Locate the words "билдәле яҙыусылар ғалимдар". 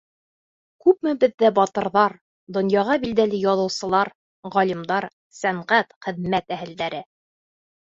3.05-5.11